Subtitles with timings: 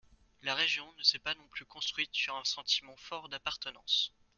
[0.41, 4.15] La région ne s’est pas non plus construite sur un sentiment fort d’appartenance.